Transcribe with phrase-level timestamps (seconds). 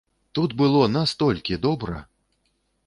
[0.37, 2.03] Тут было настолькі добра!